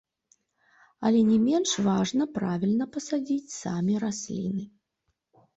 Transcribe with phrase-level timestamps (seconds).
[1.09, 4.63] Але не менш важна правільна пасадзіць самі расліны.